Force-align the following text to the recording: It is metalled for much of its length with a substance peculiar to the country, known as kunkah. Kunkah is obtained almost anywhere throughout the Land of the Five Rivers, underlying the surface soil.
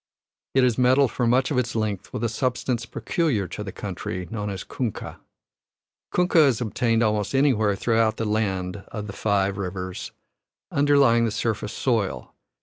It 0.55 0.63
is 0.63 0.79
metalled 0.79 1.11
for 1.11 1.27
much 1.27 1.51
of 1.51 1.59
its 1.59 1.75
length 1.75 2.11
with 2.11 2.23
a 2.23 2.27
substance 2.27 2.87
peculiar 2.87 3.47
to 3.49 3.63
the 3.63 3.71
country, 3.71 4.27
known 4.31 4.49
as 4.49 4.63
kunkah. 4.63 5.19
Kunkah 6.11 6.47
is 6.47 6.59
obtained 6.59 7.03
almost 7.03 7.35
anywhere 7.35 7.75
throughout 7.75 8.17
the 8.17 8.25
Land 8.25 8.77
of 8.87 9.05
the 9.05 9.13
Five 9.13 9.59
Rivers, 9.59 10.11
underlying 10.71 11.25
the 11.25 11.29
surface 11.29 11.73
soil. 11.73 12.33